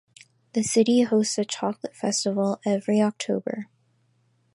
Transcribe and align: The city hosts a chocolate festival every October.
The 0.53 0.63
city 0.63 1.03
hosts 1.03 1.37
a 1.37 1.45
chocolate 1.45 1.95
festival 1.95 2.59
every 2.65 2.99
October. 3.03 3.67